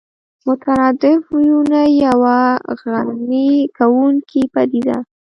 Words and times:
مترادف 0.47 1.21
ويونه 1.35 1.81
يوه 2.05 2.37
غني 2.81 3.49
کوونکې 3.77 4.41
پدیده 4.53 4.97